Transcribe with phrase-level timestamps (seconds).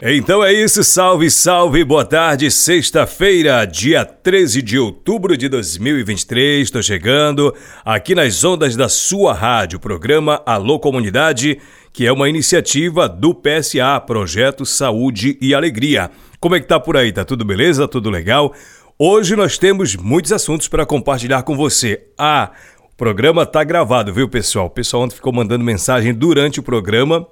[0.00, 6.80] Então é isso, salve, salve, boa tarde, sexta-feira, dia 13 de outubro de 2023, estou
[6.80, 7.52] chegando
[7.84, 11.58] aqui nas ondas da sua rádio, programa Alô Comunidade,
[11.92, 16.12] que é uma iniciativa do PSA, Projeto Saúde e Alegria.
[16.38, 17.10] Como é que tá por aí?
[17.10, 17.88] Tá tudo beleza?
[17.88, 18.54] Tudo legal?
[18.96, 22.04] Hoje nós temos muitos assuntos para compartilhar com você.
[22.16, 22.52] Ah,
[22.84, 24.66] o programa tá gravado, viu, pessoal?
[24.66, 27.26] O pessoal ontem ficou mandando mensagem durante o programa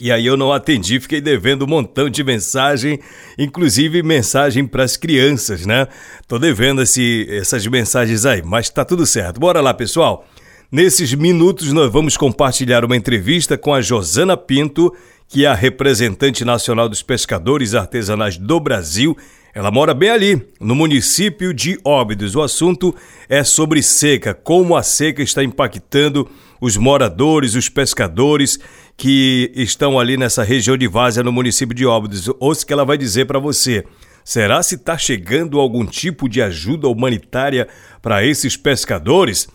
[0.00, 2.98] e aí eu não atendi, fiquei devendo um montão de mensagem,
[3.38, 5.86] inclusive mensagem para as crianças, né?
[6.26, 9.38] Tô devendo esse, essas mensagens aí, mas tá tudo certo.
[9.38, 10.26] Bora lá, pessoal.
[10.70, 14.90] Nesses minutos nós vamos compartilhar uma entrevista com a Josana Pinto,
[15.28, 19.14] que é a representante nacional dos pescadores artesanais do Brasil.
[19.54, 22.34] Ela mora bem ali, no município de Óbidos.
[22.34, 22.94] O assunto
[23.28, 26.26] é sobre seca, como a seca está impactando
[26.58, 28.58] os moradores, os pescadores
[28.96, 32.30] que estão ali nessa região de Várzea, no município de Óbidos.
[32.40, 33.84] Ouça que ela vai dizer para você.
[34.24, 37.68] Será se está chegando algum tipo de ajuda humanitária
[38.00, 39.48] para esses pescadores?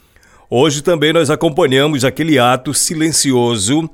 [0.48, 3.90] Hoje também nós acompanhamos aquele ato silencioso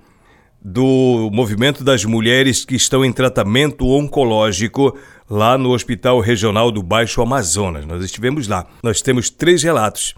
[0.62, 4.98] do movimento das mulheres que estão em tratamento oncológico
[5.34, 7.88] lá no Hospital Regional do Baixo Amazonas.
[7.88, 8.68] Nós estivemos lá.
[8.84, 10.14] Nós temos três relatos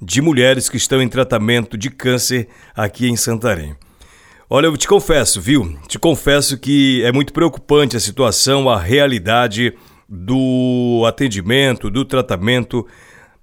[0.00, 3.74] de mulheres que estão em tratamento de câncer aqui em Santarém.
[4.48, 5.78] Olha, eu te confesso, viu?
[5.88, 9.72] Te confesso que é muito preocupante a situação, a realidade
[10.06, 12.86] do atendimento, do tratamento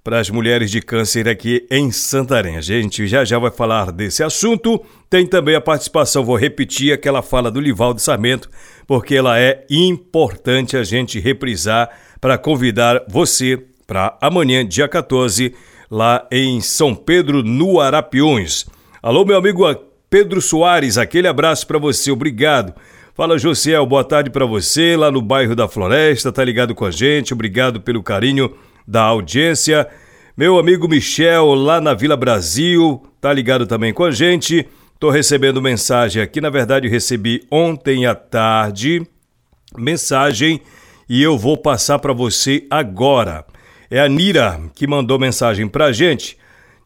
[0.04, 2.56] para as mulheres de câncer aqui em Santarém.
[2.56, 4.80] A gente já já vai falar desse assunto.
[5.10, 8.48] Tem também a participação, vou repetir aquela fala do Livaldo Sarmento,
[8.86, 11.90] porque ela é importante a gente reprisar
[12.20, 15.54] para convidar você para amanhã, dia 14,
[15.90, 18.66] lá em São Pedro, no Arapiões.
[19.02, 19.64] Alô, meu amigo
[20.08, 22.74] Pedro Soares, aquele abraço para você, obrigado.
[23.14, 26.90] Fala Josiel, boa tarde para você, lá no bairro da Floresta, tá ligado com a
[26.90, 28.54] gente, obrigado pelo carinho
[28.86, 29.88] da audiência.
[30.36, 34.66] Meu amigo Michel, lá na Vila Brasil, tá ligado também com a gente.
[34.98, 39.06] Tô recebendo mensagem aqui, na verdade recebi ontem à tarde
[39.76, 40.60] mensagem
[41.08, 43.44] e eu vou passar para você agora.
[43.90, 46.38] É a Nira que mandou mensagem pra gente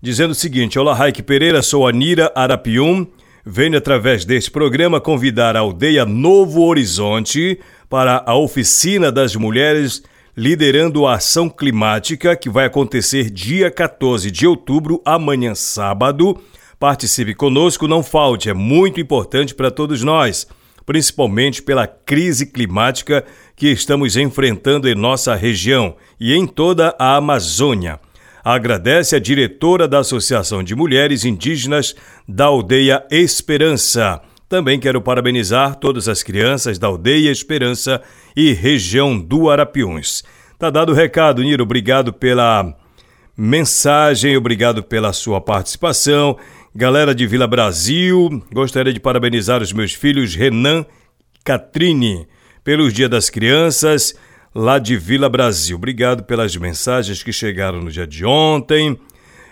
[0.02, 3.06] dizendo o seguinte: Olá, Raik Pereira, sou a Nira Arapium.
[3.44, 7.58] Venho através deste programa convidar a aldeia Novo Horizonte
[7.88, 10.02] para a oficina das mulheres
[10.36, 16.40] liderando a ação climática que vai acontecer dia 14 de outubro, amanhã sábado.
[16.78, 20.46] Participe conosco, não falte, é muito importante para todos nós,
[20.86, 23.24] principalmente pela crise climática
[23.56, 27.98] que estamos enfrentando em nossa região e em toda a Amazônia
[28.44, 31.94] agradece a diretora da Associação de Mulheres Indígenas
[32.26, 34.22] da Aldeia Esperança.
[34.48, 38.00] Também quero parabenizar todas as crianças da Aldeia Esperança
[38.34, 40.24] e região do Arapiuns.
[40.58, 41.64] Tá dado o recado, Niro.
[41.64, 42.74] Obrigado pela
[43.36, 46.38] mensagem, obrigado pela sua participação.
[46.80, 50.86] Galera de Vila Brasil, gostaria de parabenizar os meus filhos Renan
[51.44, 52.28] Catrine
[52.62, 54.14] pelos Dia das Crianças
[54.54, 55.76] lá de Vila Brasil.
[55.76, 58.96] Obrigado pelas mensagens que chegaram no dia de ontem.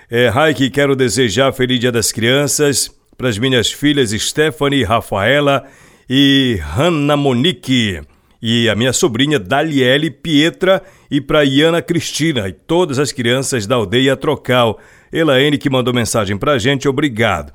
[0.09, 5.65] É, Raik, quero desejar Feliz Dia das Crianças para as minhas filhas Stephanie, Rafaela
[6.09, 8.03] e Hanna Monique.
[8.41, 10.81] E a minha sobrinha Daliele Pietra
[11.11, 14.79] e para Iana Cristina e todas as crianças da aldeia Trocal.
[15.13, 17.53] Elaine que mandou mensagem para gente, obrigado.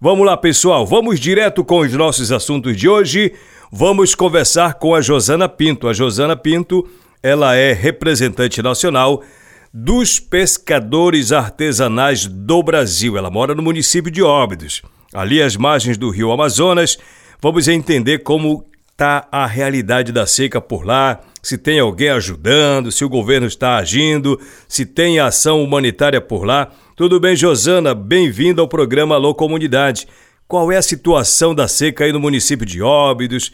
[0.00, 3.32] Vamos lá, pessoal, vamos direto com os nossos assuntos de hoje
[3.70, 5.88] vamos conversar com a Josana Pinto.
[5.88, 6.88] A Josana Pinto,
[7.22, 9.22] ela é representante nacional
[9.72, 13.16] dos pescadores artesanais do Brasil.
[13.16, 14.82] Ela mora no município de Óbidos,
[15.14, 16.98] ali às margens do Rio Amazonas.
[17.40, 23.02] Vamos entender como está a realidade da seca por lá, se tem alguém ajudando, se
[23.02, 24.38] o governo está agindo,
[24.68, 26.70] se tem ação humanitária por lá.
[27.00, 27.94] Tudo bem, Josana?
[27.94, 30.06] Bem-vindo ao programa Alô Comunidade.
[30.46, 33.52] Qual é a situação da seca aí no município de Óbidos?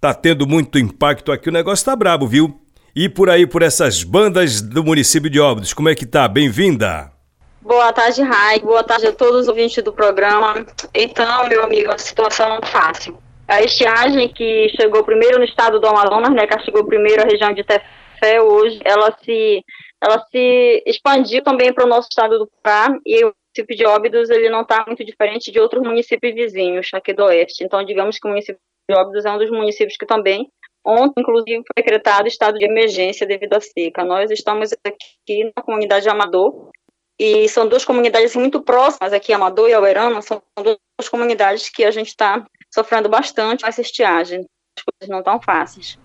[0.00, 2.60] tá tendo muito impacto aqui, o negócio tá brabo, viu?
[2.92, 6.26] E por aí, por essas bandas do município de Óbidos, como é que tá?
[6.26, 7.12] Bem-vinda!
[7.60, 8.64] Boa tarde, Raik.
[8.64, 10.66] Boa tarde a todos os ouvintes do programa.
[10.92, 13.16] Então, meu amigo, a situação não é fácil.
[13.46, 17.54] A estiagem que chegou primeiro no estado do Amazonas, né, que chegou primeiro a região
[17.54, 19.64] de Tefé, hoje, ela se,
[20.02, 24.30] ela se expandiu também para o nosso estado do Pará e o município de Óbidos
[24.30, 27.62] ele não está muito diferente de outros municípios vizinhos aqui do oeste.
[27.62, 30.50] Então, digamos que o município de Óbidos é um dos municípios que também
[30.84, 34.04] Ontem, inclusive, foi decretado estado de emergência devido à seca.
[34.04, 36.72] Nós estamos aqui na comunidade de Amador,
[37.18, 41.90] e são duas comunidades muito próximas aqui, Amador e Auerana, são duas comunidades que a
[41.92, 42.44] gente está
[42.74, 44.44] sofrendo bastante com essa estiagem.
[44.76, 45.98] As coisas não estão fáceis.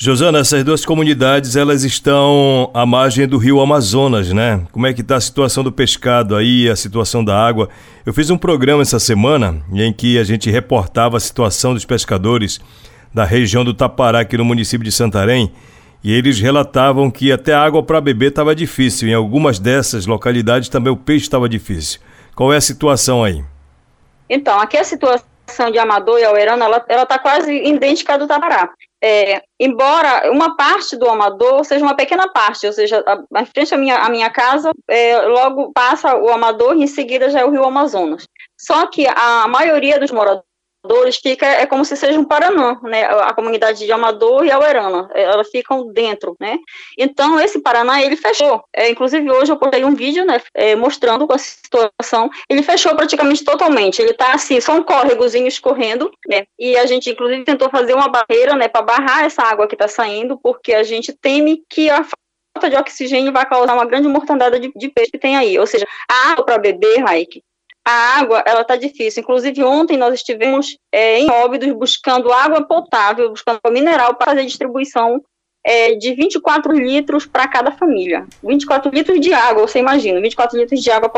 [0.00, 4.64] Josana, essas duas comunidades, elas estão à margem do rio Amazonas, né?
[4.70, 7.68] Como é que está a situação do pescado aí, a situação da água?
[8.06, 12.60] Eu fiz um programa essa semana em que a gente reportava a situação dos pescadores
[13.12, 15.52] da região do Tapará, aqui no município de Santarém,
[16.04, 19.08] e eles relatavam que até a água para beber estava difícil.
[19.08, 21.98] Em algumas dessas localidades também o peixe estava difícil.
[22.36, 23.42] Qual é a situação aí?
[24.30, 28.70] Então, aqui a situação de Amador e Alverana, ela está quase idêntica à do Tabará.
[29.02, 33.72] É, embora uma parte do Amador seja uma pequena parte, ou seja, a, a frente
[33.72, 37.44] à minha, à minha casa, é, logo passa o Amador e em seguida já é
[37.44, 38.26] o Rio Amazonas.
[38.56, 40.47] Só que a maioria dos moradores
[40.84, 43.04] Dores fica é como se seja um Paranã, né?
[43.04, 46.58] A comunidade de Amador e Auerana, é, elas ficam dentro, né?
[46.96, 48.62] Então esse Paraná ele fechou.
[48.74, 50.40] É, inclusive hoje eu postei um vídeo, né?
[50.54, 52.30] É, mostrando a situação.
[52.48, 54.00] Ele fechou praticamente totalmente.
[54.00, 56.44] Ele tá assim, só um córregozinho escorrendo, né?
[56.58, 58.68] E a gente inclusive tentou fazer uma barreira, né?
[58.68, 62.76] Para barrar essa água que está saindo, porque a gente teme que a falta de
[62.76, 65.58] oxigênio vai causar uma grande mortandade de, de peixe que tem aí.
[65.58, 67.42] Ou seja, a água para beber, Raik,
[67.88, 69.22] a água ela está difícil.
[69.22, 75.22] Inclusive ontem nós estivemos é, em Óbidos buscando água potável, buscando mineral para fazer distribuição
[75.64, 78.26] é, de 24 litros para cada família.
[78.44, 81.10] 24 litros de água, você imagina, 24 litros de água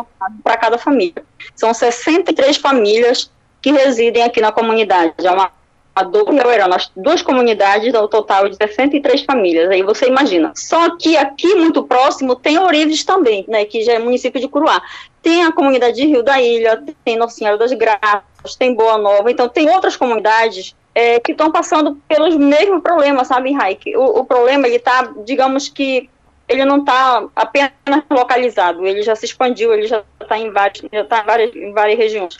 [0.44, 1.24] para cada família.
[1.56, 3.28] São 63 famílias
[3.60, 5.14] que residem aqui na comunidade.
[5.26, 5.50] É uma
[5.92, 9.68] as duas comunidades, ao total de 63 famílias.
[9.70, 10.52] Aí você imagina.
[10.56, 14.80] Só que aqui, muito próximo, tem Orives também, né, que já é município de Curuá.
[15.22, 19.30] Tem a comunidade de Rio da Ilha, tem Nossa Senhora das Graças, tem Boa Nova.
[19.30, 23.96] Então, tem outras comunidades é, que estão passando pelos mesmos problemas, sabe, Raik?
[23.96, 26.08] O, o problema, ele está, digamos que,
[26.48, 27.72] ele não está apenas
[28.10, 31.72] localizado, ele já se expandiu, ele já está em, vários, já tá em, várias, em
[31.72, 32.38] várias regiões.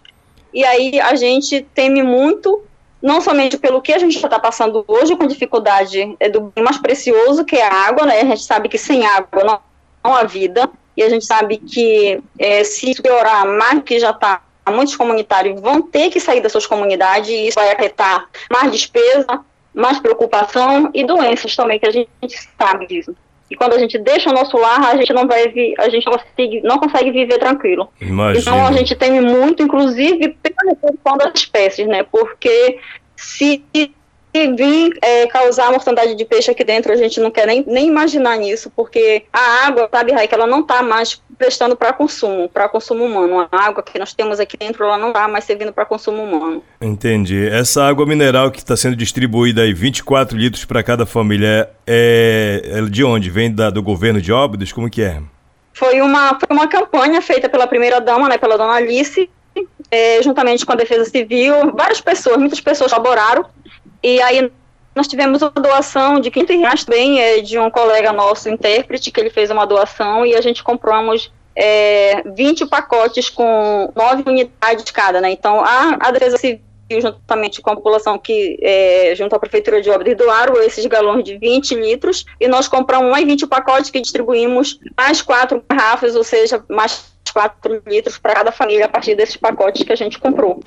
[0.52, 2.64] E aí a gente teme muito
[3.00, 6.76] não somente pelo que a gente está passando hoje com dificuldade é do bem mais
[6.76, 8.20] precioso, que é a água, né?
[8.20, 9.60] A gente sabe que sem água não,
[10.04, 10.68] não há vida,
[11.00, 15.80] e a gente sabe que é, se piorar mais que já está, muitos comunitários vão
[15.80, 19.40] ter que sair das suas comunidades, e isso vai afetar mais despesa,
[19.72, 22.10] mais preocupação e doenças também, que a gente
[22.58, 23.16] sabe disso.
[23.50, 25.42] E quando a gente deixa o nosso lar, a gente não vai
[25.78, 27.88] a gente não consegue, não consegue viver tranquilo.
[27.98, 28.38] Imagina.
[28.38, 32.02] Então a gente teme muito, inclusive, pela reprodução das espécies, né?
[32.02, 32.78] Porque
[33.16, 33.64] se
[34.32, 38.36] vir é, causar mortandade de peixe aqui dentro, a gente não quer nem, nem imaginar
[38.36, 43.04] nisso, porque a água, sabe, Raik, ela não está mais prestando para consumo, para consumo
[43.04, 43.48] humano.
[43.50, 46.62] A água que nós temos aqui dentro, ela não está mais servindo para consumo humano.
[46.80, 47.48] Entendi.
[47.48, 52.82] Essa água mineral que está sendo distribuída aí, 24 litros para cada família, é, é,
[52.82, 53.30] de onde?
[53.30, 54.72] Vem da, do governo de Óbidos?
[54.72, 55.20] Como que é?
[55.72, 59.30] Foi uma, foi uma campanha feita pela primeira-dama, né, pela dona Alice,
[59.90, 63.46] é, juntamente com a Defesa Civil, várias pessoas, muitas pessoas colaboraram,
[64.02, 64.50] e aí
[64.94, 69.20] nós tivemos uma doação de 500 reais também é, de um colega nosso, intérprete, que
[69.20, 75.20] ele fez uma doação, e a gente compramos é, 20 pacotes com 9 unidades cada,
[75.20, 76.60] né, então a, a Defesa Civil
[76.98, 81.38] juntamente com a população que, é, junto à Prefeitura de Obras, doaram esses galões de
[81.38, 86.64] 20 litros, e nós compramos mais 20 pacotes que distribuímos mais quatro garrafas, ou seja,
[86.68, 90.60] mais 4 litros para cada família a partir desses pacotes que a gente comprou.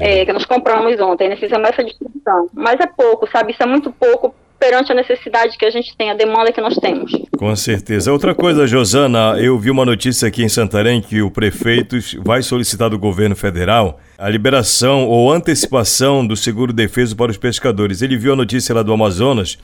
[0.00, 2.48] É, que nós compramos ontem, nós fizemos essa distribuição.
[2.52, 3.52] Mas é pouco, sabe?
[3.52, 6.76] Isso é muito pouco perante a necessidade que a gente tem, a demanda que nós
[6.76, 7.10] temos.
[7.38, 8.12] Com certeza.
[8.12, 12.90] Outra coisa, Josana, eu vi uma notícia aqui em Santarém que o prefeito vai solicitar
[12.90, 18.02] do governo federal a liberação ou antecipação do seguro defeso para os pescadores.
[18.02, 19.56] Ele viu a notícia lá do Amazonas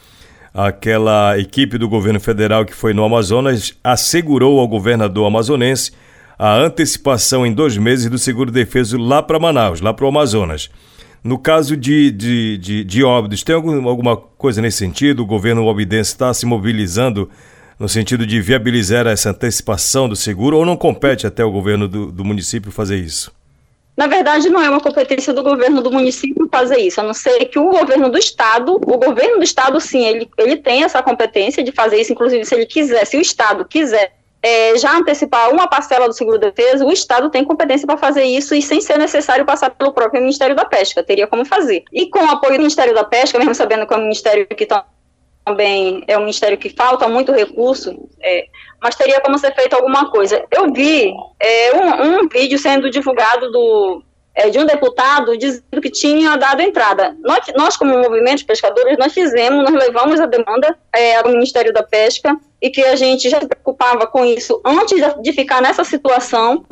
[0.56, 5.92] aquela equipe do governo federal que foi no Amazonas assegurou ao governador amazonense
[6.38, 10.70] a antecipação em dois meses do seguro defeso lá para Manaus, lá para o Amazonas.
[11.24, 15.22] No caso de, de, de, de tem algum, alguma coisa nesse sentido?
[15.22, 17.28] O governo obidense está se mobilizando
[17.78, 22.12] no sentido de viabilizar essa antecipação do seguro ou não compete até o governo do,
[22.12, 23.32] do município fazer isso?
[23.96, 27.46] Na verdade, não é uma competência do governo do município fazer isso, a não ser
[27.46, 31.64] que o governo do estado, o governo do estado, sim, ele, ele tem essa competência
[31.64, 34.12] de fazer isso, inclusive se ele quiser, se o estado quiser
[34.46, 38.62] é, já antecipar uma parcela do seguro-defesa, o Estado tem competência para fazer isso e
[38.62, 41.82] sem ser necessário passar pelo próprio Ministério da Pesca, teria como fazer.
[41.92, 44.68] E com o apoio do Ministério da Pesca, mesmo sabendo que é um ministério que
[45.44, 48.46] também é um ministério que falta muito recurso, é,
[48.80, 50.44] mas teria como ser feito alguma coisa.
[50.48, 54.00] Eu vi é, um, um, vídeo sendo divulgado do,
[54.36, 57.16] é, de um deputado dizendo que tinha dado entrada.
[57.24, 61.72] Nós, nós, como movimento de pescadores, nós fizemos, nós levamos a demanda é, ao Ministério
[61.72, 65.82] da Pesca e que a gente já se preocupava com isso antes de ficar nessa
[65.84, 66.66] situação,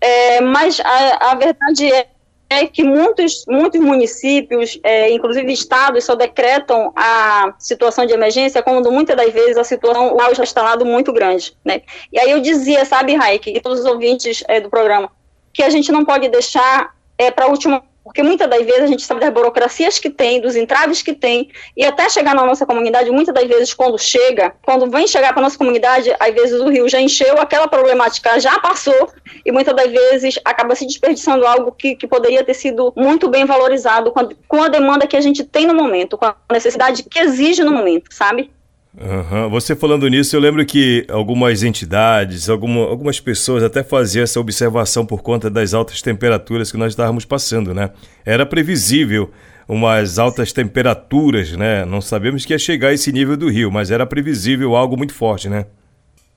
[0.00, 2.06] é, mas a, a verdade é
[2.48, 8.90] é que muitos, muitos municípios, é, inclusive estados, só decretam a situação de emergência quando
[8.90, 11.82] muitas das vezes a situação já está instalado muito grande, né?
[12.12, 15.10] E aí eu dizia, sabe, Raik, e todos os ouvintes é, do programa,
[15.56, 18.86] que a gente não pode deixar é, para a última porque muitas das vezes a
[18.86, 22.64] gente sabe das burocracias que tem, dos entraves que tem, e até chegar na nossa
[22.64, 26.68] comunidade, muitas das vezes quando chega, quando vem chegar para nossa comunidade, às vezes o
[26.68, 29.10] rio já encheu, aquela problemática já passou,
[29.44, 33.44] e muitas das vezes acaba se desperdiçando algo que, que poderia ter sido muito bem
[33.44, 37.02] valorizado com a, com a demanda que a gente tem no momento, com a necessidade
[37.02, 38.52] que exige no momento, sabe?
[38.98, 39.50] Uhum.
[39.50, 45.04] Você falando nisso, eu lembro que algumas entidades, alguma, algumas pessoas até faziam essa observação
[45.04, 47.90] por conta das altas temperaturas que nós estávamos passando, né?
[48.24, 49.30] Era previsível
[49.68, 51.84] umas altas temperaturas, né?
[51.84, 55.12] Não sabemos que ia chegar a esse nível do rio, mas era previsível algo muito
[55.12, 55.66] forte, né?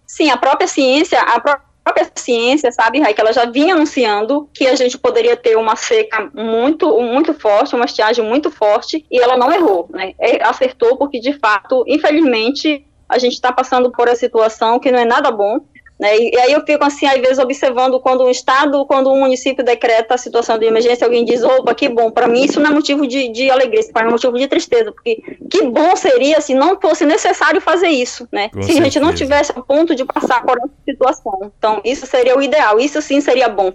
[0.05, 4.67] Sim, a própria ciência, a própria própria ciência, sabe, que ela já vinha anunciando que
[4.67, 9.35] a gente poderia ter uma seca muito, muito forte, uma estiagem muito forte, e ela
[9.35, 10.13] não errou, né?
[10.19, 14.99] É, acertou porque, de fato, infelizmente, a gente está passando por uma situação que não
[14.99, 15.59] é nada bom,
[15.99, 16.17] né?
[16.17, 20.15] E, aí eu fico assim, às vezes, observando quando um estado, quando um município decreta
[20.15, 22.09] a situação de emergência, alguém diz, opa, que bom.
[22.09, 25.21] Para mim, isso não é motivo de, de alegria, isso é motivo de tristeza, porque
[25.49, 28.49] que bom seria se não fosse necessário fazer isso, né?
[28.49, 28.79] Com se certeza.
[28.79, 31.51] a gente não tivesse a ponto de passar por essa situação.
[31.57, 33.73] Então, isso seria o ideal, isso sim seria bom.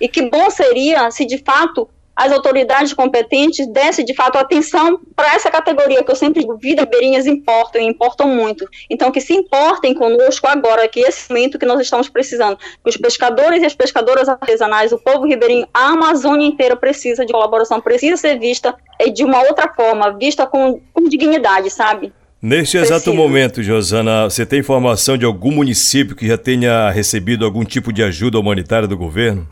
[0.00, 5.34] E que bom seria se de fato as autoridades competentes dessem de fato atenção para
[5.34, 8.66] essa categoria, que eu sempre digo, vidas ribeirinhas importam e importam muito.
[8.88, 12.96] Então, que se importem conosco agora, que esse momento que nós estamos precisando, que os
[12.96, 18.16] pescadores e as pescadoras artesanais, o povo ribeirinho, a Amazônia inteira precisa de colaboração, precisa
[18.16, 18.74] ser vista
[19.12, 22.12] de uma outra forma, vista com, com dignidade, sabe?
[22.40, 27.64] Neste exato momento, Josana, você tem informação de algum município que já tenha recebido algum
[27.64, 29.48] tipo de ajuda humanitária do governo?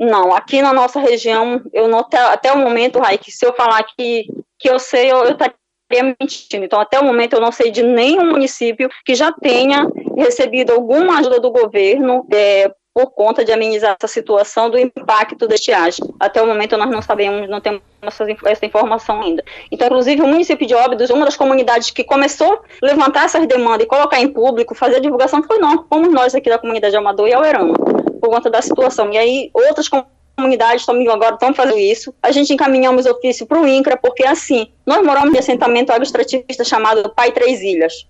[0.00, 3.82] Não, aqui na nossa região, eu não até, até o momento, Raik, se eu falar
[3.82, 4.24] que,
[4.58, 6.64] que eu sei, eu, estaria mentindo.
[6.64, 11.18] Então, até o momento, eu não sei de nenhum município que já tenha recebido alguma
[11.18, 16.02] ajuda do governo é, por conta de amenizar essa situação do impacto da estiagem.
[16.18, 17.82] Até o momento, nós não sabemos, não temos
[18.46, 19.44] essa, informação ainda.
[19.70, 23.84] Então, inclusive, o município de Óbidos, uma das comunidades que começou a levantar essas demandas
[23.84, 26.96] e colocar em público, fazer a divulgação, foi nós, como nós aqui da comunidade de
[26.96, 29.12] Amador e Alverama por conta da situação.
[29.12, 29.88] E aí, outras
[30.36, 32.14] comunidades também agora estão fazendo isso.
[32.22, 37.10] A gente encaminhamos ofício para o INCRA, porque assim, nós moramos em assentamento agroextrativista chamado
[37.10, 38.06] Pai Três Ilhas.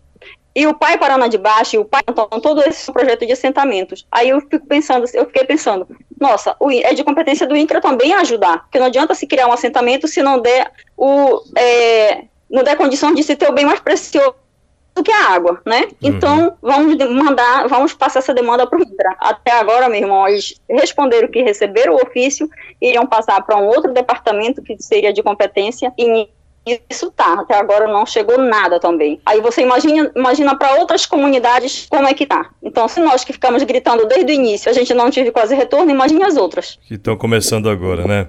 [0.54, 4.06] E o Pai Paraná de Baixo e o Pai então, todo esse projeto de assentamentos.
[4.10, 5.86] Aí eu fico pensando, eu fiquei pensando,
[6.20, 10.08] nossa, é de competência do INCRA também ajudar, porque não adianta se criar um assentamento
[10.08, 14.34] se não der o é, não der condição de se ter o bem mais precioso
[14.94, 15.82] do que a água, né?
[15.82, 15.88] Uhum.
[16.02, 19.16] Então, vamos mandar, vamos passar essa demanda para o INCRA.
[19.18, 22.48] Até agora, meu irmão, eles responderam que receberam o ofício,
[22.80, 26.28] iriam passar para um outro departamento que seria de competência e
[26.88, 29.18] isso tá, até agora não chegou nada também.
[29.24, 32.50] Aí você imagina, imagina para outras comunidades como é que tá.
[32.62, 35.90] Então, se nós que ficamos gritando desde o início, a gente não tive quase retorno,
[35.90, 36.78] imagine as outras.
[36.86, 38.28] Que estão começando agora, né?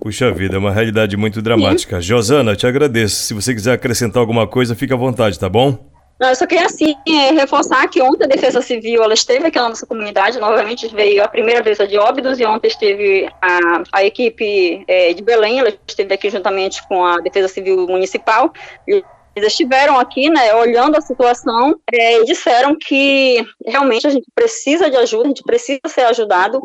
[0.00, 1.96] Puxa vida, é uma realidade muito dramática.
[1.96, 2.02] Sim.
[2.02, 3.16] Josana, te agradeço.
[3.16, 5.93] Se você quiser acrescentar alguma coisa, fique à vontade, tá bom?
[6.18, 9.58] Não, eu só queria assim é, reforçar que ontem a Defesa Civil ela esteve aqui
[9.58, 13.82] na nossa comunidade, novamente veio a primeira vez a de Óbidos e ontem esteve a,
[13.92, 18.52] a equipe é, de Belém, ela esteve aqui juntamente com a Defesa Civil Municipal.
[18.86, 24.88] Eles estiveram aqui, né, olhando a situação é, e disseram que realmente a gente precisa
[24.88, 26.62] de ajuda, a gente precisa ser ajudado,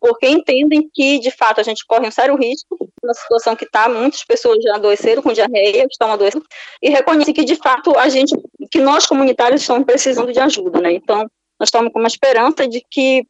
[0.00, 3.88] porque entendem que, de fato, a gente corre um sério risco na situação que está,
[3.88, 6.44] muitas pessoas já adoeceram com diarreia, estão adoecendo,
[6.82, 8.34] e reconhecem que, de fato, a gente,
[8.70, 10.92] que nós comunitários estamos precisando de ajuda, né?
[10.92, 13.26] Então, nós estamos com uma esperança de que,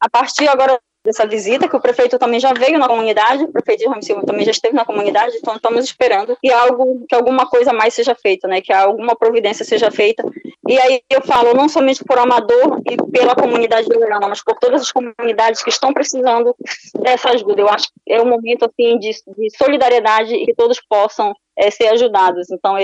[0.00, 3.80] a partir agora dessa visita, que o prefeito também já veio na comunidade, o prefeito
[3.80, 7.46] de Ramos Silva também já esteve na comunidade, então estamos esperando que algo, que alguma
[7.46, 8.62] coisa mais seja feita, né?
[8.62, 10.24] Que alguma providência seja feita
[10.66, 14.58] E aí eu falo não somente por Amador e pela comunidade de Uberlândia, mas por
[14.58, 16.56] todas as comunidades que estão precisando
[17.02, 17.60] dessa ajuda.
[17.60, 21.70] Eu acho que é um momento assim de, de solidariedade e que todos possam é,
[21.70, 22.50] ser ajudados.
[22.50, 22.78] Então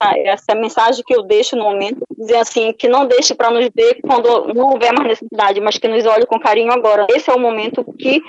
[0.00, 3.50] essa é a mensagem que eu deixo no momento, dizer assim, que não deixe para
[3.50, 7.06] nos ver quando não houver mais necessidade, mas que nos olhe com carinho agora.
[7.10, 8.20] Esse é o momento que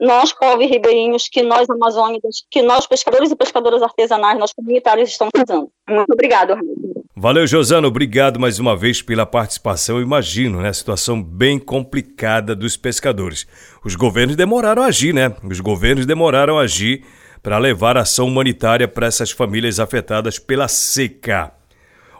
[0.00, 5.30] nós, povos ribeirinhos, que nós, amazônicos, que nós, pescadores e pescadoras artesanais, nós comunitários, estamos
[5.36, 5.70] fazendo.
[5.88, 6.56] Muito obrigado,
[7.16, 7.86] Valeu, Josano.
[7.86, 10.00] Obrigado mais uma vez pela participação.
[10.00, 10.72] imagino, né?
[10.72, 13.46] Situação bem complicada dos pescadores.
[13.84, 15.34] Os governos demoraram a agir, né?
[15.48, 17.04] Os governos demoraram a agir
[17.44, 21.52] para levar ação humanitária para essas famílias afetadas pela seca.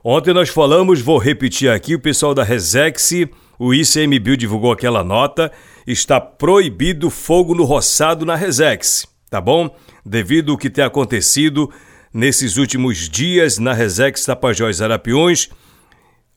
[0.05, 3.11] Ontem nós falamos, vou repetir aqui, o pessoal da Resex,
[3.59, 5.51] o ICMBio divulgou aquela nota
[5.87, 9.75] está proibido fogo no roçado na Resex, tá bom?
[10.05, 11.71] Devido ao que tem acontecido
[12.13, 15.49] nesses últimos dias na Resex Tapajós Arapiões,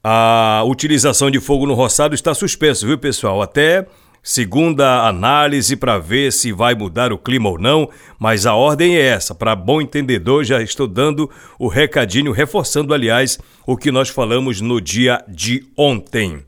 [0.02, 3.42] a utilização de fogo no roçado está suspenso, viu, pessoal?
[3.42, 3.86] Até
[4.28, 9.02] segunda análise para ver se vai mudar o clima ou não, mas a ordem é
[9.02, 9.34] essa.
[9.34, 14.82] Para bom entendedor, já estou dando o recadinho, reforçando, aliás, o que nós falamos no
[14.82, 16.44] dia de ontem.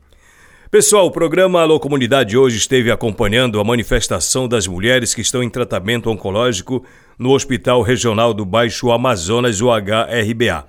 [0.70, 5.48] Pessoal, o programa Alô Comunidade hoje esteve acompanhando a manifestação das mulheres que estão em
[5.48, 6.84] tratamento oncológico
[7.18, 10.66] no Hospital Regional do Baixo Amazonas, o HRBA.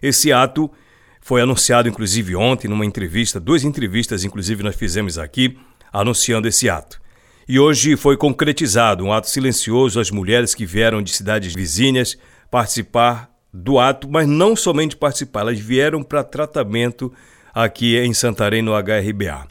[0.00, 0.70] Esse ato
[1.20, 5.58] foi anunciado inclusive ontem numa entrevista, duas entrevistas inclusive nós fizemos aqui,
[5.94, 7.00] anunciando esse ato.
[7.48, 12.18] E hoje foi concretizado um ato silencioso às mulheres que vieram de cidades vizinhas
[12.50, 17.12] participar do ato, mas não somente participar, elas vieram para tratamento
[17.54, 19.46] aqui em Santarém, no HRBA.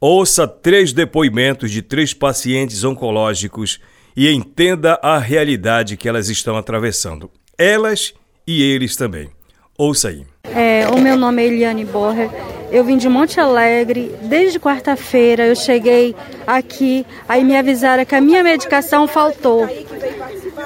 [0.00, 3.80] Ouça três depoimentos de três pacientes oncológicos
[4.16, 7.30] e entenda a realidade que elas estão atravessando.
[7.58, 8.14] Elas
[8.46, 9.30] e eles também.
[9.76, 10.24] Ouça aí.
[10.44, 12.30] É, o meu nome é Eliane Borger.
[12.70, 14.14] Eu vim de Monte Alegre.
[14.22, 16.14] Desde quarta-feira eu cheguei
[16.46, 17.06] aqui.
[17.28, 19.68] Aí me avisaram que a minha medicação faltou,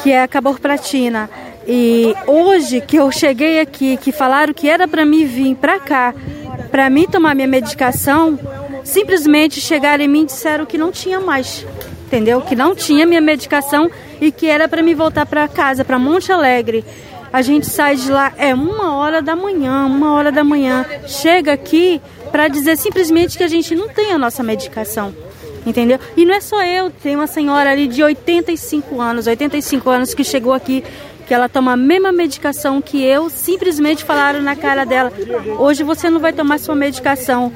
[0.03, 1.29] que é a caborpratina.
[1.67, 6.15] E hoje que eu cheguei aqui, que falaram que era para mim vir para cá,
[6.71, 8.39] para mim tomar minha medicação,
[8.83, 11.67] simplesmente chegaram em mim e disseram que não tinha mais,
[12.07, 12.41] entendeu?
[12.41, 16.33] Que não tinha minha medicação e que era para me voltar para casa, para Monte
[16.33, 16.83] Alegre.
[17.33, 20.85] A gente sai de lá, é uma hora da manhã, uma hora da manhã.
[21.07, 25.15] Chega aqui para dizer simplesmente que a gente não tem a nossa medicação.
[25.67, 25.99] Entendeu?
[26.17, 30.25] E não é só eu, tem uma senhora ali de 85 anos, 85 anos que
[30.25, 30.83] chegou aqui
[31.27, 35.13] que ela toma a mesma medicação que eu, simplesmente falaram na cara dela:
[35.59, 37.53] hoje você não vai tomar sua medicação.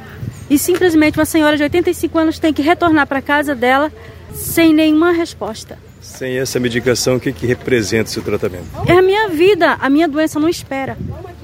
[0.51, 3.91] E simplesmente uma senhora de 85 anos tem que retornar para casa dela
[4.35, 5.79] sem nenhuma resposta.
[6.17, 8.67] Sem essa medicação, o que, que representa seu tratamento?
[8.87, 10.97] É a minha vida, a minha doença não espera,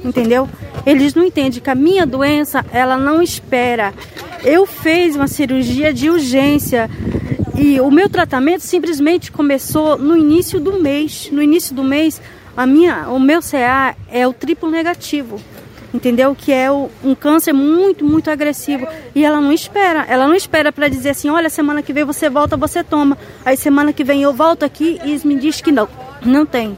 [0.04, 0.48] entendeu?
[0.84, 3.94] Eles não entendem que a minha doença, ela não espera.
[4.44, 6.88] Eu fiz uma cirurgia de urgência
[7.56, 11.28] e o meu tratamento simplesmente começou no início do mês.
[11.32, 12.20] No início do mês,
[12.56, 15.40] a minha, o meu CA é o triplo negativo.
[15.92, 16.34] Entendeu?
[16.34, 18.86] Que é o, um câncer muito, muito agressivo.
[19.14, 20.04] E ela não espera.
[20.08, 23.16] Ela não espera para dizer assim: olha, semana que vem você volta, você toma.
[23.44, 25.88] Aí semana que vem eu volto aqui e me diz que não.
[26.24, 26.76] Não tem.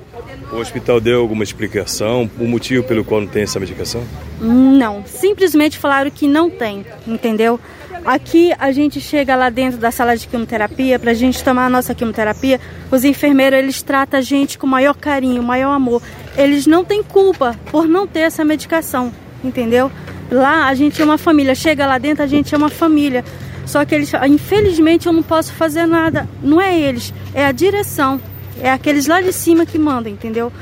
[0.52, 4.02] O hospital deu alguma explicação, o motivo pelo qual não tem essa medicação?
[4.40, 7.58] Não, simplesmente falaram que não tem, entendeu?
[8.04, 11.70] Aqui a gente chega lá dentro da sala de quimioterapia para a gente tomar a
[11.70, 12.58] nossa quimioterapia.
[12.90, 16.02] Os enfermeiros eles tratam a gente com maior carinho, maior amor.
[16.36, 19.12] Eles não têm culpa por não ter essa medicação,
[19.42, 19.90] entendeu?
[20.30, 21.54] Lá a gente é uma família.
[21.54, 23.24] Chega lá dentro a gente é uma família.
[23.66, 26.28] Só que eles, infelizmente, eu não posso fazer nada.
[26.42, 28.20] Não é eles, é a direção,
[28.60, 30.52] é aqueles lá de cima que mandam, entendeu?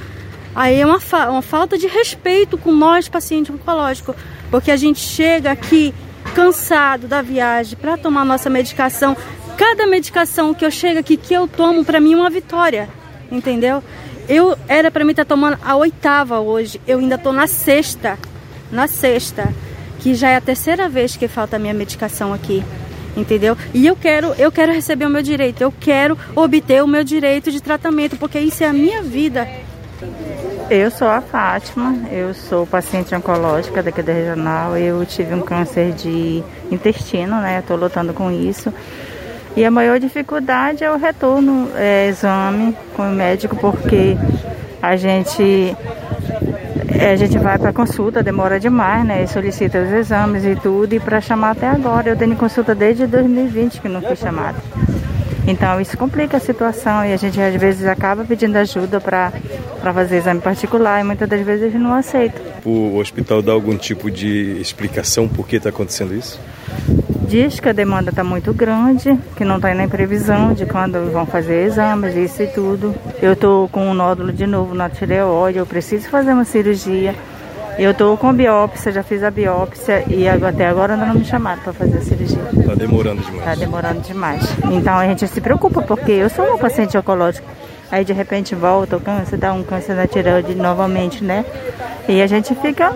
[0.54, 4.14] Aí é uma, fa uma falta de respeito com nós, pacientes oncológicos,
[4.50, 5.94] porque a gente chega aqui
[6.34, 9.16] cansado da viagem para tomar nossa medicação.
[9.56, 12.88] Cada medicação que eu chego aqui, que eu tomo, para mim é uma vitória,
[13.30, 13.82] entendeu?
[14.28, 18.18] Eu era para mim estar tá tomando a oitava hoje, eu ainda tô na sexta,
[18.70, 19.52] na sexta,
[20.00, 22.62] que já é a terceira vez que falta a minha medicação aqui,
[23.16, 23.56] entendeu?
[23.72, 27.50] E eu quero, eu quero receber o meu direito, eu quero obter o meu direito
[27.50, 29.48] de tratamento, porque isso é a minha vida.
[30.70, 34.76] Eu sou a Fátima, eu sou paciente oncológica daqui da regional.
[34.76, 37.60] Eu tive um câncer de intestino, né?
[37.60, 38.72] Estou lutando com isso.
[39.58, 44.16] E a maior dificuldade é o retorno, é, exame com o médico, porque
[44.80, 45.76] a gente
[47.12, 49.26] a gente vai para consulta, demora demais, né?
[49.26, 52.10] Solicita os exames e tudo, e para chamar até agora.
[52.10, 54.58] Eu tenho consulta desde 2020 que não fui chamada.
[55.44, 59.32] Então isso complica a situação e a gente às vezes acaba pedindo ajuda para
[59.92, 62.40] fazer exame particular e muitas das vezes não aceitam.
[62.64, 66.38] O hospital dá algum tipo de explicação por que está acontecendo isso?
[67.28, 71.26] Diz que a demanda está muito grande, que não tem nem previsão de quando vão
[71.26, 72.94] fazer exames, isso e tudo.
[73.20, 77.14] Eu estou com um nódulo de novo na tireoide, eu preciso fazer uma cirurgia.
[77.78, 81.60] Eu estou com biópsia, já fiz a biópsia e até agora ainda não me chamaram
[81.60, 82.42] para fazer a cirurgia.
[82.50, 83.38] Está demorando demais.
[83.40, 84.56] Está demorando demais.
[84.72, 87.46] Então a gente se preocupa, porque eu sou uma paciente oncológica.
[87.92, 91.44] Aí de repente volta o câncer, dá um câncer na tireoide novamente, né?
[92.08, 92.94] E a gente fica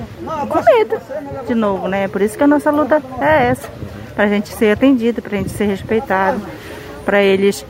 [0.48, 0.98] com medo
[1.46, 2.08] de novo, né?
[2.08, 3.68] Por isso que a nossa luta é essa
[4.14, 6.40] para a gente ser atendido, para a gente ser respeitado,
[7.04, 7.64] para eles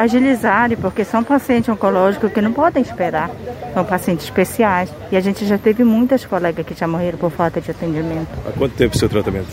[0.00, 3.30] agilizarem, porque são pacientes oncológicos que não podem esperar,
[3.72, 4.88] são pacientes especiais.
[5.10, 8.28] E a gente já teve muitas colegas que já morreram por falta de atendimento.
[8.46, 9.48] Há quanto tempo o seu tratamento?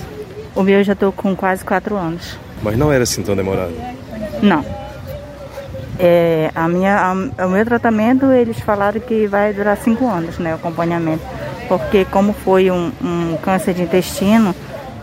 [0.55, 2.37] O meu já estou com quase quatro anos.
[2.61, 3.73] Mas não era assim tão demorado?
[4.43, 4.63] Não.
[5.97, 6.97] É, a minha,
[7.37, 11.23] a, o meu tratamento, eles falaram que vai durar cinco anos, né, o acompanhamento.
[11.67, 14.53] Porque como foi um, um câncer de intestino,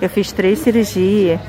[0.01, 1.41] eu fiz três cirurgias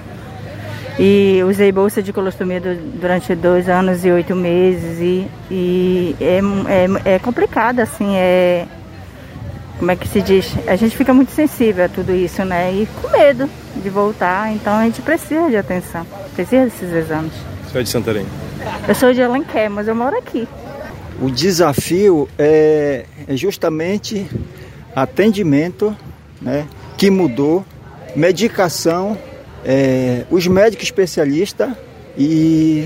[0.98, 6.40] e usei bolsa de colostomia durante dois anos e oito meses e, e é,
[7.08, 8.66] é, é complicado assim, é
[9.80, 10.54] como é que se diz?
[10.68, 12.70] A gente fica muito sensível a tudo isso, né?
[12.74, 17.32] E com medo de voltar, então a gente precisa de atenção, precisa desses exames.
[17.64, 18.26] Você é de Santarém?
[18.86, 20.46] Eu sou de Alenquer, mas eu moro aqui.
[21.22, 24.28] O desafio é, é justamente
[24.94, 25.96] atendimento,
[26.42, 26.68] né?
[26.98, 27.66] Que mudou
[28.15, 29.17] medicação,
[29.65, 31.69] é, os médicos especialistas
[32.17, 32.86] e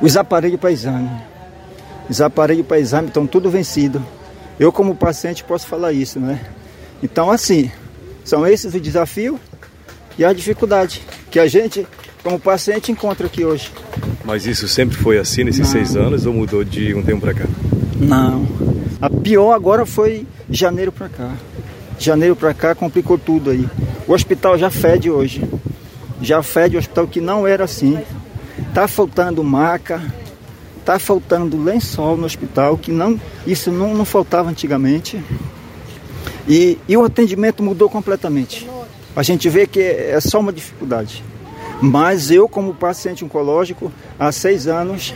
[0.00, 1.10] os aparelhos para exame.
[2.08, 4.02] Os aparelhos para exame estão tudo vencidos.
[4.58, 6.40] Eu como paciente posso falar isso, né?
[7.02, 7.70] Então assim,
[8.24, 9.38] são esses os desafios
[10.18, 11.86] e a dificuldade que a gente,
[12.22, 13.70] como paciente, encontra aqui hoje.
[14.24, 15.66] Mas isso sempre foi assim nesses Não.
[15.66, 17.44] seis anos ou mudou de um tempo para cá?
[17.96, 18.46] Não.
[19.00, 21.32] A pior agora foi janeiro para cá.
[21.98, 23.66] Janeiro para cá complicou tudo aí.
[24.10, 25.40] O hospital já fede hoje.
[26.20, 27.96] Já fede o hospital que não era assim.
[28.74, 30.02] Tá faltando maca,
[30.84, 35.22] tá faltando lençol no hospital, que não, isso não, não faltava antigamente.
[36.48, 38.68] E, e o atendimento mudou completamente.
[39.14, 41.22] A gente vê que é só uma dificuldade.
[41.80, 45.14] Mas eu, como paciente oncológico, há seis anos,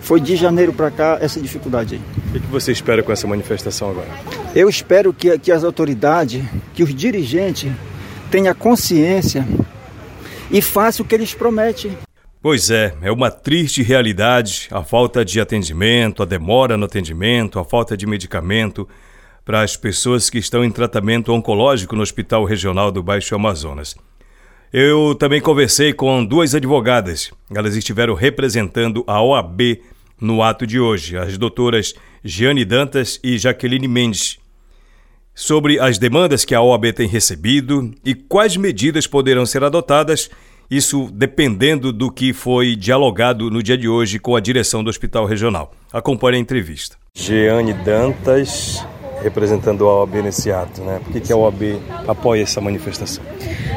[0.00, 2.38] foi de janeiro para cá essa dificuldade aí.
[2.38, 4.08] O que você espera com essa manifestação agora?
[4.54, 6.42] Eu espero que, que as autoridades,
[6.72, 7.70] que os dirigentes
[8.32, 9.46] tenha consciência
[10.50, 11.92] e faça o que eles prometem.
[12.40, 17.64] Pois é, é uma triste realidade a falta de atendimento, a demora no atendimento, a
[17.64, 18.88] falta de medicamento
[19.44, 23.94] para as pessoas que estão em tratamento oncológico no Hospital Regional do Baixo Amazonas.
[24.72, 27.30] Eu também conversei com duas advogadas.
[27.54, 29.78] Elas estiveram representando a OAB
[30.18, 31.92] no ato de hoje, as doutoras
[32.24, 34.41] Giane Dantas e Jaqueline Mendes
[35.34, 40.30] sobre as demandas que a OAB tem recebido e quais medidas poderão ser adotadas,
[40.70, 45.26] isso dependendo do que foi dialogado no dia de hoje com a direção do Hospital
[45.26, 45.72] Regional.
[45.92, 46.96] Acompanhe a entrevista.
[47.14, 48.84] Jeane Dantas,
[49.22, 51.00] representando a OAB nesse ato, né?
[51.02, 53.22] Por que, que a OAB apoia essa manifestação?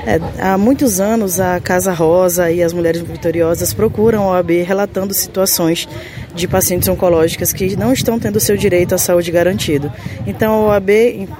[0.05, 5.13] É, há muitos anos a Casa Rosa e as Mulheres Vitoriosas procuram a OAB relatando
[5.13, 5.87] situações
[6.35, 9.91] de pacientes oncológicas que não estão tendo seu direito à saúde garantido.
[10.27, 10.89] Então a OAB,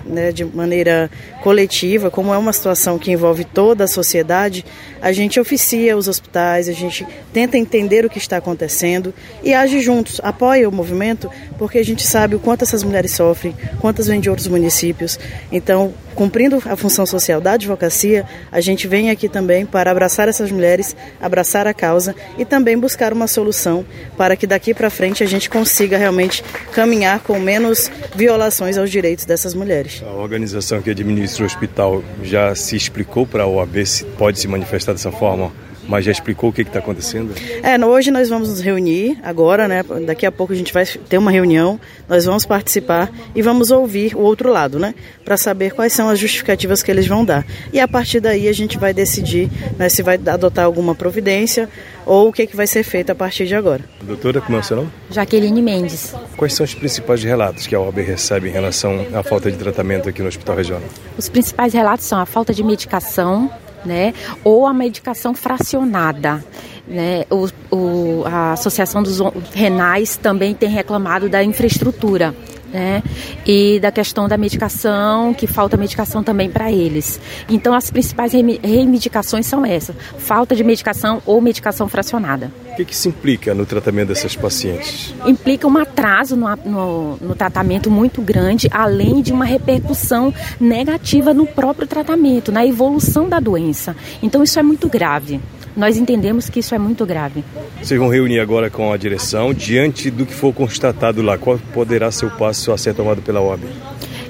[0.05, 1.12] né, de maneira
[1.43, 4.65] coletiva, como é uma situação que envolve toda a sociedade,
[5.01, 9.79] a gente oficia os hospitais, a gente tenta entender o que está acontecendo e age
[9.81, 14.19] juntos, apoia o movimento, porque a gente sabe o quanto essas mulheres sofrem, quantas vêm
[14.19, 15.19] de outros municípios.
[15.51, 20.49] Então, cumprindo a função social da advocacia, a gente vem aqui também para abraçar essas
[20.49, 23.86] mulheres, abraçar a causa e também buscar uma solução
[24.17, 29.26] para que daqui para frente a gente consiga realmente caminhar com menos violações aos direitos
[29.26, 30.04] dessas mulheres.
[30.06, 34.48] A organização que administra o hospital já se explicou para a OAB se pode se
[34.48, 35.52] manifestar dessa forma?
[35.88, 37.34] Mas já explicou o que está acontecendo?
[37.63, 39.84] É, hoje nós vamos nos reunir, agora, né?
[40.06, 44.15] Daqui a pouco a gente vai ter uma reunião, nós vamos participar e vamos ouvir
[44.15, 44.93] o outro lado, né?
[45.24, 47.45] Para saber quais são as justificativas que eles vão dar.
[47.71, 51.69] E a partir daí a gente vai decidir né, se vai adotar alguma providência
[52.06, 53.84] ou o que, que vai ser feito a partir de agora.
[54.02, 54.89] Doutora, como é o seu nome?
[55.10, 56.13] Jaqueline Mendes.
[56.38, 60.08] Quais são os principais relatos que a OAB recebe em relação à falta de tratamento
[60.08, 60.84] aqui no Hospital Regional?
[61.17, 63.50] Os principais relatos são a falta de medicação,
[63.86, 64.13] né?
[64.43, 66.43] Ou a medicação fracionada.
[66.88, 67.26] Né?
[67.30, 69.19] O, o, a Associação dos
[69.54, 72.36] Renais também tem reclamado da infraestrutura.
[72.76, 73.02] Né?
[73.46, 77.22] E da questão da medicação, que falta medicação também para eles.
[77.50, 82.52] Então, as principais reivindicações são essas: falta de medicação ou medicação fracionada.
[82.74, 85.16] O que, que se implica no tratamento dessas pacientes?
[85.26, 91.48] Implica um atraso no, no, no tratamento muito grande, além de uma repercussão negativa no
[91.48, 93.96] próprio tratamento, na evolução da doença.
[94.22, 95.40] Então, isso é muito grave.
[95.76, 97.44] Nós entendemos que isso é muito grave.
[97.82, 99.54] Vocês vão reunir agora com a direção.
[99.54, 103.42] Diante do que for constatado lá, qual poderá ser o passo a ser tomado pela
[103.42, 103.64] OAB?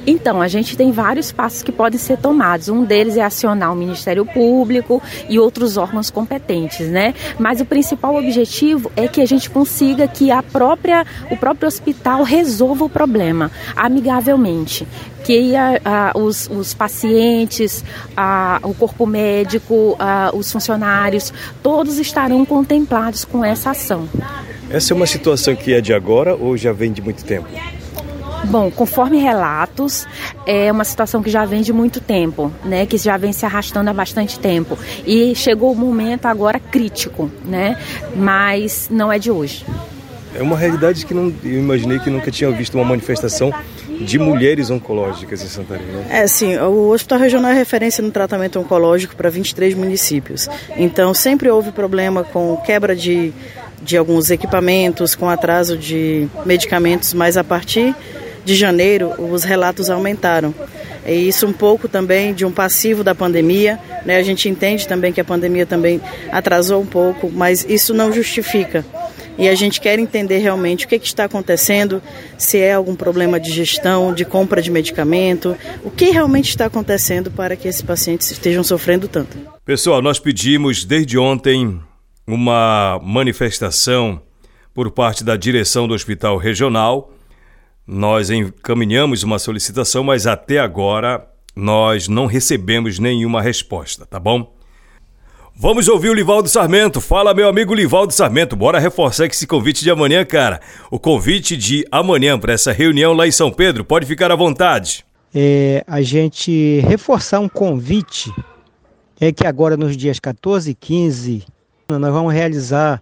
[0.07, 2.69] Então, a gente tem vários passos que podem ser tomados.
[2.69, 7.13] Um deles é acionar o Ministério Público e outros órgãos competentes, né?
[7.39, 12.23] Mas o principal objetivo é que a gente consiga que a própria, o próprio hospital
[12.23, 14.87] resolva o problema amigavelmente
[15.23, 15.53] que
[16.13, 17.83] os, os, pacientes,
[18.61, 19.97] o corpo médico,
[20.33, 24.07] os funcionários, todos estarão contemplados com essa ação.
[24.69, 27.47] Essa é uma situação que é de agora ou já vem de muito tempo?
[28.45, 30.07] Bom, conforme relatos,
[30.45, 32.85] é uma situação que já vem de muito tempo, né?
[32.85, 34.77] Que já vem se arrastando há bastante tempo.
[35.05, 37.77] E chegou o momento agora crítico, né?
[38.15, 39.65] Mas não é de hoje.
[40.35, 43.53] É uma realidade que não, eu imaginei que nunca tinha visto uma manifestação
[44.01, 45.85] de mulheres oncológicas em Santarém.
[45.85, 46.05] Né?
[46.09, 46.57] É, sim.
[46.57, 50.49] O Hospital Regional é referência no tratamento oncológico para 23 municípios.
[50.75, 53.31] Então, sempre houve problema com quebra de,
[53.81, 57.95] de alguns equipamentos, com atraso de medicamentos, mas a partir
[58.45, 60.53] de janeiro os relatos aumentaram.
[61.05, 64.17] E isso um pouco também de um passivo da pandemia, né?
[64.17, 68.85] A gente entende também que a pandemia também atrasou um pouco, mas isso não justifica.
[69.37, 72.01] E a gente quer entender realmente o que, que está acontecendo,
[72.37, 77.29] se é algum problema de gestão, de compra de medicamento, o que realmente está acontecendo
[77.29, 79.37] para que esses pacientes estejam sofrendo tanto.
[79.65, 81.79] Pessoal, nós pedimos desde ontem
[82.25, 84.21] uma manifestação
[84.73, 87.11] por parte da direção do Hospital Regional
[87.87, 94.53] nós encaminhamos uma solicitação, mas até agora nós não recebemos nenhuma resposta, tá bom?
[95.57, 96.99] Vamos ouvir o Livaldo Sarmento.
[96.99, 98.57] Fala, meu amigo Livaldo Sarmento.
[98.57, 100.59] Bora reforçar esse convite de amanhã, cara.
[100.91, 103.85] O convite de amanhã para essa reunião lá em São Pedro.
[103.85, 105.05] Pode ficar à vontade.
[105.33, 108.33] É, a gente reforçar um convite
[109.19, 111.45] é que agora nos dias 14 e 15
[111.87, 113.01] nós vamos realizar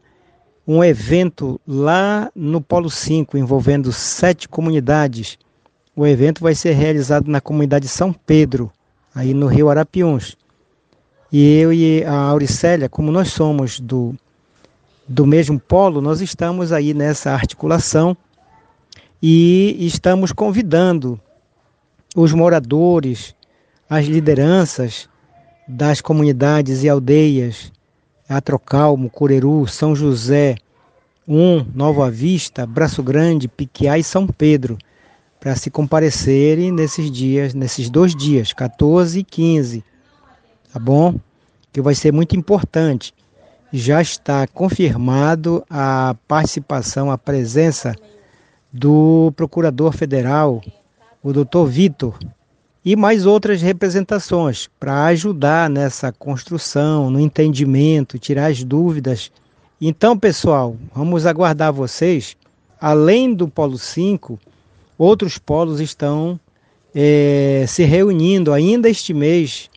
[0.67, 5.37] um evento lá no Polo 5, envolvendo sete comunidades.
[5.95, 8.71] O evento vai ser realizado na comunidade São Pedro,
[9.13, 10.37] aí no Rio Arapiuns.
[11.31, 14.15] E eu e a Auricélia, como nós somos do,
[15.07, 18.15] do mesmo polo, nós estamos aí nessa articulação
[19.21, 21.19] e estamos convidando
[22.15, 23.35] os moradores,
[23.89, 25.09] as lideranças
[25.67, 27.71] das comunidades e aldeias
[28.27, 30.55] Atrocalmo, Cureru, São José,
[31.27, 34.77] um, Nova Vista, Braço Grande, Piquiá e São Pedro,
[35.39, 39.83] para se comparecerem nesses dias, nesses dois dias, 14 e 15,
[40.71, 41.15] tá bom?
[41.71, 43.13] Que vai ser muito importante.
[43.71, 47.95] Já está confirmado a participação, a presença
[48.71, 50.61] do Procurador Federal,
[51.21, 52.17] o doutor Vitor,
[52.85, 59.31] e mais outras representações para ajudar nessa construção, no entendimento, tirar as dúvidas.
[59.79, 62.35] Então, pessoal, vamos aguardar vocês.
[62.79, 64.37] Além do Polo 5,
[64.97, 66.39] outros polos estão
[66.93, 69.69] é, se reunindo ainda este mês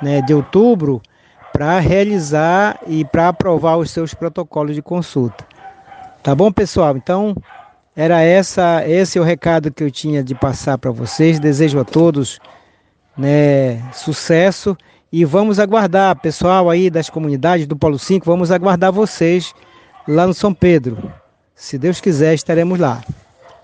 [0.00, 1.02] né, de outubro
[1.52, 5.44] para realizar e para aprovar os seus protocolos de consulta.
[6.22, 6.96] Tá bom, pessoal?
[6.96, 7.34] Então,
[7.96, 11.40] era essa, esse é o recado que eu tinha de passar para vocês.
[11.40, 12.38] Desejo a todos
[13.16, 14.76] né, sucesso
[15.10, 19.54] e vamos aguardar, pessoal aí das comunidades do Polo 5, vamos aguardar vocês
[20.06, 21.10] lá no São Pedro.
[21.54, 23.02] Se Deus quiser, estaremos lá.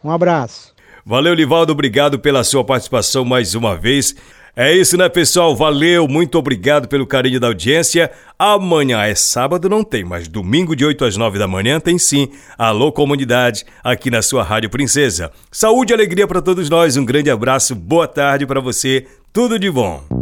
[0.02, 0.72] Um abraço.
[1.04, 4.14] Valeu, Livaldo, obrigado pela sua participação mais uma vez.
[4.54, 5.56] É isso, né, pessoal?
[5.56, 8.10] Valeu, muito obrigado pelo carinho da audiência.
[8.38, 12.28] Amanhã é sábado, não tem, mas domingo de 8 às 9 da manhã tem sim.
[12.58, 15.32] Alô, comunidade, aqui na sua Rádio Princesa.
[15.50, 16.98] Saúde e alegria para todos nós.
[16.98, 19.06] Um grande abraço, boa tarde para você.
[19.32, 20.21] Tudo de bom.